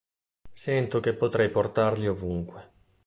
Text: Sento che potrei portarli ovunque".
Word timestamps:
Sento 0.53 0.99
che 0.99 1.13
potrei 1.13 1.51
portarli 1.51 2.07
ovunque". 2.07 2.71